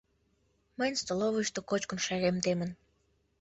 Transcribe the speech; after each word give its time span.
Мыйын 0.77 0.95
столовойышто 1.01 1.59
кочкын 1.69 1.99
шерем 2.05 2.37
темын. 2.43 2.71